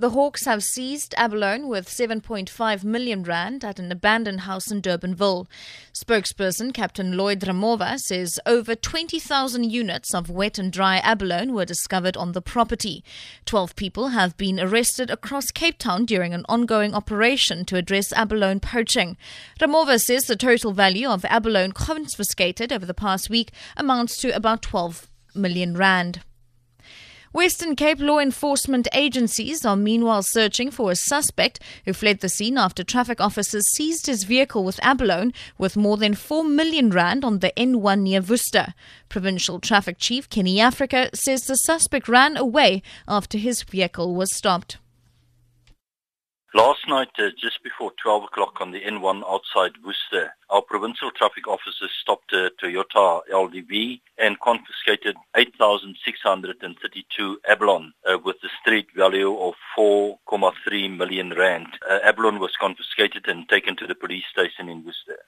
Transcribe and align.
The 0.00 0.08
Hawks 0.08 0.46
have 0.46 0.64
seized 0.64 1.14
abalone 1.18 1.66
with 1.66 1.86
7.5 1.86 2.84
million 2.84 3.22
rand 3.22 3.62
at 3.62 3.78
an 3.78 3.92
abandoned 3.92 4.40
house 4.40 4.70
in 4.70 4.80
Durbanville. 4.80 5.46
Spokesperson 5.92 6.72
Captain 6.72 7.18
Lloyd 7.18 7.40
Ramovha 7.40 7.98
says 7.98 8.40
over 8.46 8.74
20,000 8.74 9.70
units 9.70 10.14
of 10.14 10.30
wet 10.30 10.58
and 10.58 10.72
dry 10.72 11.00
abalone 11.00 11.52
were 11.52 11.66
discovered 11.66 12.16
on 12.16 12.32
the 12.32 12.40
property. 12.40 13.04
12 13.44 13.76
people 13.76 14.08
have 14.08 14.38
been 14.38 14.58
arrested 14.58 15.10
across 15.10 15.50
Cape 15.50 15.76
Town 15.76 16.06
during 16.06 16.32
an 16.32 16.46
ongoing 16.48 16.94
operation 16.94 17.66
to 17.66 17.76
address 17.76 18.10
abalone 18.14 18.60
poaching. 18.60 19.18
Ramovha 19.60 20.00
says 20.00 20.24
the 20.24 20.34
total 20.34 20.72
value 20.72 21.10
of 21.10 21.26
abalone 21.26 21.72
confiscated 21.72 22.72
over 22.72 22.86
the 22.86 22.94
past 22.94 23.28
week 23.28 23.52
amounts 23.76 24.16
to 24.22 24.34
about 24.34 24.62
12 24.62 25.10
million 25.34 25.76
rand. 25.76 26.22
Western 27.32 27.76
Cape 27.76 28.00
law 28.00 28.18
enforcement 28.18 28.88
agencies 28.92 29.64
are 29.64 29.76
meanwhile 29.76 30.20
searching 30.20 30.68
for 30.68 30.90
a 30.90 30.96
suspect 30.96 31.60
who 31.84 31.92
fled 31.92 32.18
the 32.18 32.28
scene 32.28 32.58
after 32.58 32.82
traffic 32.82 33.20
officers 33.20 33.62
seized 33.70 34.06
his 34.06 34.24
vehicle 34.24 34.64
with 34.64 34.80
abalone 34.82 35.32
with 35.56 35.76
more 35.76 35.96
than 35.96 36.14
4 36.14 36.42
million 36.42 36.90
rand 36.90 37.24
on 37.24 37.38
the 37.38 37.52
N1 37.56 38.00
near 38.00 38.20
Worcester. 38.20 38.74
Provincial 39.08 39.60
Traffic 39.60 39.96
Chief 39.96 40.28
Kenny 40.28 40.58
Africa 40.58 41.08
says 41.14 41.42
the 41.42 41.54
suspect 41.54 42.08
ran 42.08 42.36
away 42.36 42.82
after 43.06 43.38
his 43.38 43.62
vehicle 43.62 44.12
was 44.16 44.34
stopped. 44.34 44.78
Last 46.52 46.80
night, 46.88 47.10
uh, 47.16 47.30
just 47.40 47.62
before 47.62 47.92
12 48.02 48.24
o'clock 48.24 48.60
on 48.60 48.72
the 48.72 48.80
N1 48.80 49.22
outside 49.24 49.70
Worcester, 49.84 50.34
our 50.48 50.62
provincial 50.62 51.12
traffic 51.12 51.46
officers 51.46 51.92
stopped 52.00 52.32
a 52.32 52.50
Toyota 52.60 53.20
LDV 53.32 54.00
and 54.18 54.40
confiscated 54.40 55.14
8,632 55.36 57.38
abalone 57.48 57.92
uh, 58.04 58.18
with 58.24 58.34
a 58.42 58.48
street 58.60 58.88
value 58.96 59.38
of 59.38 59.54
4.3 59.78 60.96
million 60.96 61.30
rand. 61.30 61.68
Uh, 61.88 62.00
abalone 62.02 62.40
was 62.40 62.56
confiscated 62.60 63.28
and 63.28 63.48
taken 63.48 63.76
to 63.76 63.86
the 63.86 63.94
police 63.94 64.24
station 64.32 64.68
in 64.68 64.84
Worcester. 64.84 65.22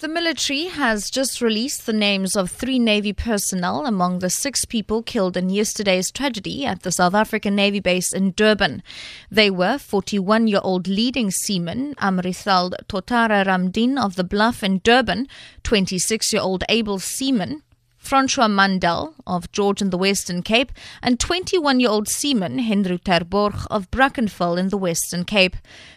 The 0.00 0.08
military 0.08 0.64
has 0.64 1.10
just 1.10 1.42
released 1.42 1.84
the 1.84 1.92
names 1.92 2.34
of 2.34 2.50
three 2.50 2.78
Navy 2.78 3.12
personnel 3.12 3.84
among 3.84 4.20
the 4.20 4.30
six 4.30 4.64
people 4.64 5.02
killed 5.02 5.36
in 5.36 5.50
yesterday's 5.50 6.10
tragedy 6.10 6.64
at 6.64 6.84
the 6.84 6.90
South 6.90 7.12
African 7.12 7.54
Navy 7.54 7.80
base 7.80 8.10
in 8.14 8.30
Durban. 8.30 8.82
They 9.30 9.50
were 9.50 9.76
41 9.76 10.46
year 10.46 10.60
old 10.64 10.88
leading 10.88 11.30
seaman 11.30 11.94
Amrithal 11.96 12.72
Totara 12.88 13.44
Ramdin 13.44 14.02
of 14.02 14.16
the 14.16 14.24
Bluff 14.24 14.62
in 14.62 14.80
Durban, 14.82 15.28
26 15.64 16.32
year 16.32 16.40
old 16.40 16.64
able 16.70 16.98
seaman 16.98 17.62
Francois 18.00 18.48
Mandel 18.48 19.14
of 19.26 19.52
George 19.52 19.80
in 19.80 19.90
the 19.90 19.98
Western 19.98 20.42
Cape, 20.42 20.72
and 21.02 21.20
21 21.20 21.78
year 21.78 21.90
old 21.90 22.08
seaman 22.08 22.58
Henry 22.58 22.98
Terborg 22.98 23.66
of 23.70 23.90
Brackenfell 23.90 24.58
in 24.58 24.70
the 24.70 24.76
Western 24.76 25.24
Cape. 25.24 25.56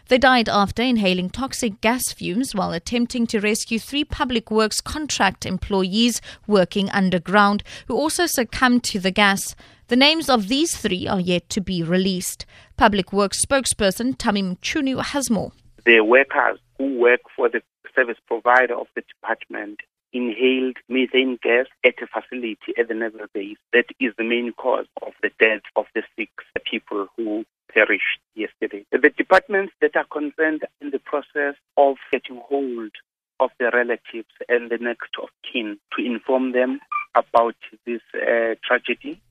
They 0.09 0.17
died 0.19 0.47
after 0.49 0.83
inhaling 0.83 1.31
toxic 1.31 1.81
gas 1.81 2.11
fumes 2.11 2.53
while 2.53 2.71
attempting 2.71 3.25
to 3.27 3.39
rescue 3.39 3.79
three 3.79 4.03
public 4.03 4.51
works 4.51 4.81
contract 4.81 5.45
employees 5.45 6.21
working 6.45 6.89
underground 6.91 7.63
who 7.87 7.95
also 7.95 8.27
succumbed 8.27 8.83
to 8.83 8.99
the 8.99 9.09
gas. 9.09 9.55
The 9.87 9.95
names 9.95 10.29
of 10.29 10.49
these 10.49 10.77
three 10.77 11.07
are 11.07 11.19
yet 11.19 11.49
to 11.49 11.61
be 11.61 11.81
released. 11.83 12.45
Public 12.77 13.11
Works 13.13 13.43
spokesperson 13.43 14.17
Thami 14.17 14.57
Mchunu 14.57 15.01
has 15.03 15.29
more. 15.29 15.51
The 15.85 16.01
workers 16.01 16.59
who 16.77 16.99
work 16.99 17.21
for 17.35 17.49
the 17.49 17.61
service 17.95 18.17
provider 18.27 18.75
of 18.75 18.87
the 18.95 19.01
department 19.01 19.79
inhaled 20.13 20.77
methane 20.87 21.37
gas 21.41 21.65
at 21.83 21.95
a 22.01 22.07
facility 22.07 22.73
at 22.77 22.87
the 22.87 22.93
naval 22.93 23.25
base. 23.33 23.57
That 23.73 23.85
is 23.99 24.13
the 24.17 24.23
main 24.23 24.53
cause 24.53 24.85
of 25.01 25.13
the 25.21 25.31
death 25.39 25.61
of 25.75 25.85
the 25.95 26.03
six 26.15 26.31
people 26.69 27.07
who 27.17 27.45
perished 27.73 28.19
yesterday. 28.35 28.85
The 28.91 29.09
departments 29.09 29.73
that 29.81 29.95
are 29.95 30.05
concerned 30.05 30.63
in 30.81 30.91
the 30.91 30.99
process 30.99 31.55
of 31.77 31.97
getting 32.11 32.41
hold 32.47 32.91
of 33.39 33.49
the 33.59 33.71
relatives 33.73 34.29
and 34.47 34.69
the 34.69 34.77
next 34.77 35.09
of 35.21 35.29
kin 35.51 35.77
to 35.97 36.05
inform 36.05 36.53
them 36.53 36.79
about 37.15 37.55
this 37.85 38.01
uh, 38.15 38.55
tragedy. 38.63 39.21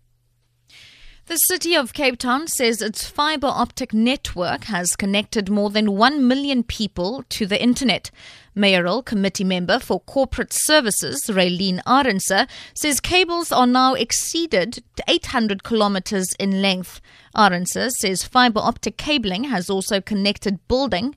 The 1.32 1.38
city 1.38 1.74
of 1.74 1.94
Cape 1.94 2.18
Town 2.18 2.46
says 2.46 2.82
its 2.82 3.08
fiber 3.08 3.46
optic 3.46 3.94
network 3.94 4.64
has 4.64 4.94
connected 4.94 5.48
more 5.48 5.70
than 5.70 5.96
1 5.96 6.28
million 6.28 6.62
people 6.62 7.24
to 7.30 7.46
the 7.46 7.58
internet. 7.58 8.10
Mayoral 8.54 9.02
Committee 9.02 9.42
member 9.42 9.78
for 9.78 10.00
Corporate 10.00 10.52
Services, 10.52 11.24
Raelene 11.30 11.82
Arendse, 11.84 12.46
says 12.74 13.00
cables 13.00 13.50
are 13.50 13.66
now 13.66 13.94
exceeded 13.94 14.84
800 15.08 15.62
kilometers 15.62 16.34
in 16.38 16.60
length. 16.60 17.00
Arendse 17.34 17.92
says 17.92 18.24
fiber 18.24 18.60
optic 18.60 18.98
cabling 18.98 19.44
has 19.44 19.70
also 19.70 20.02
connected 20.02 20.60
building, 20.68 21.16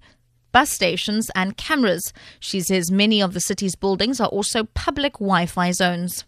bus 0.53 0.69
stations, 0.69 1.29
and 1.35 1.57
cameras. 1.57 2.13
She 2.39 2.61
says 2.61 2.89
many 2.89 3.21
of 3.21 3.33
the 3.33 3.41
city's 3.41 3.75
buildings 3.75 4.21
are 4.21 4.29
also 4.29 4.63
public 4.63 5.15
Wi 5.15 5.45
Fi 5.45 5.71
zones. 5.73 6.23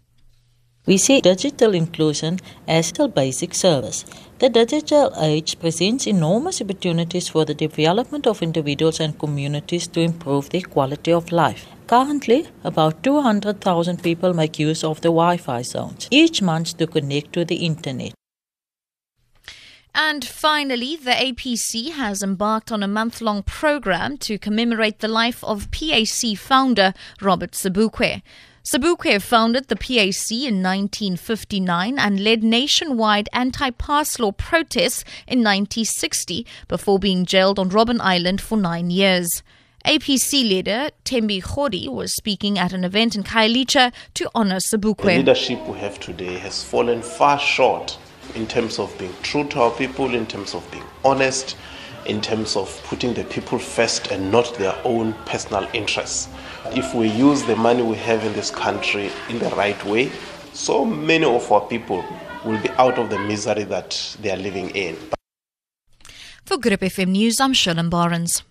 We 0.88 0.96
see 0.96 1.20
digital 1.20 1.74
inclusion 1.74 2.38
as 2.66 2.94
a 2.98 3.08
basic 3.08 3.54
service. 3.54 4.06
The 4.38 4.48
digital 4.48 5.12
age 5.20 5.60
presents 5.60 6.06
enormous 6.06 6.62
opportunities 6.62 7.28
for 7.28 7.44
the 7.44 7.52
development 7.52 8.26
of 8.26 8.40
individuals 8.40 8.98
and 8.98 9.18
communities 9.18 9.86
to 9.88 10.00
improve 10.00 10.48
their 10.48 10.62
quality 10.62 11.12
of 11.12 11.30
life. 11.30 11.66
Currently, 11.88 12.46
about 12.64 13.02
200,000 13.02 14.02
people 14.02 14.32
make 14.32 14.58
use 14.58 14.82
of 14.82 15.02
the 15.02 15.08
Wi 15.08 15.36
Fi 15.36 15.60
zones 15.60 16.08
each 16.10 16.40
month 16.40 16.78
to 16.78 16.86
connect 16.86 17.34
to 17.34 17.44
the 17.44 17.56
internet. 17.56 18.14
And 19.94 20.24
finally, 20.24 20.96
the 20.96 21.10
APC 21.10 21.90
has 21.90 22.22
embarked 22.22 22.72
on 22.72 22.82
a 22.82 22.88
month 22.88 23.20
long 23.20 23.42
program 23.42 24.16
to 24.18 24.38
commemorate 24.38 25.00
the 25.00 25.08
life 25.08 25.44
of 25.44 25.70
PAC 25.70 26.38
founder 26.38 26.94
Robert 27.20 27.52
Sobukwe. 27.52 28.22
Sobukwe 28.70 29.22
founded 29.22 29.68
the 29.68 29.76
PAC 29.76 30.30
in 30.30 30.62
1959 30.62 31.98
and 31.98 32.20
led 32.20 32.44
nationwide 32.44 33.26
anti 33.32 33.70
pass 33.70 34.18
law 34.18 34.30
protests 34.30 35.04
in 35.26 35.38
1960 35.38 36.46
before 36.66 36.98
being 36.98 37.24
jailed 37.24 37.58
on 37.58 37.70
Robben 37.70 37.98
Island 37.98 38.42
for 38.42 38.58
nine 38.58 38.90
years. 38.90 39.42
APC 39.86 40.46
leader 40.46 40.90
Themba 41.06 41.40
Godi 41.42 41.88
was 41.88 42.14
speaking 42.14 42.58
at 42.58 42.74
an 42.74 42.84
event 42.84 43.16
in 43.16 43.22
Khayelitsha 43.22 43.90
to 44.12 44.30
honor 44.34 44.58
Sobukwe. 44.58 45.02
The 45.02 45.16
leadership 45.16 45.66
we 45.66 45.78
have 45.78 45.98
today 45.98 46.36
has 46.36 46.62
fallen 46.62 47.00
far 47.00 47.38
short 47.38 47.96
in 48.34 48.46
terms 48.46 48.78
of 48.78 48.96
being 48.98 49.14
true 49.22 49.48
to 49.48 49.60
our 49.60 49.70
people, 49.70 50.14
in 50.14 50.26
terms 50.26 50.54
of 50.54 50.70
being 50.70 50.84
honest, 51.06 51.56
in 52.06 52.20
terms 52.20 52.56
of 52.56 52.68
putting 52.84 53.14
the 53.14 53.24
people 53.24 53.58
first 53.58 54.10
and 54.10 54.30
not 54.30 54.54
their 54.56 54.74
own 54.84 55.12
personal 55.26 55.68
interests. 55.72 56.28
If 56.66 56.94
we 56.94 57.08
use 57.08 57.42
the 57.44 57.56
money 57.56 57.82
we 57.82 57.96
have 57.96 58.24
in 58.24 58.32
this 58.32 58.50
country 58.50 59.10
in 59.28 59.38
the 59.38 59.50
right 59.50 59.82
way, 59.84 60.10
so 60.52 60.84
many 60.84 61.24
of 61.24 61.50
our 61.50 61.60
people 61.62 62.04
will 62.44 62.60
be 62.62 62.70
out 62.70 62.98
of 62.98 63.10
the 63.10 63.18
misery 63.18 63.64
that 63.64 64.16
they 64.20 64.30
are 64.30 64.36
living 64.36 64.70
in. 64.70 64.96
For 66.44 66.54
Hope 66.54 66.80
FM 66.80 67.08
News, 67.08 67.40
I'm 67.40 67.52
Shalom 67.52 67.90
Barnes. 67.90 68.42